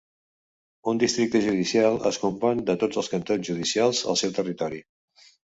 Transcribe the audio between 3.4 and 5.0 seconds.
judicials al seu territori.